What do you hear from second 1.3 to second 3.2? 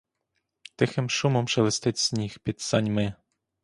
шелестить сніг під саньми.